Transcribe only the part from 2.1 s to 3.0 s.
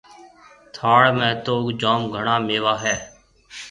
گھڻا ميوا هيَ۔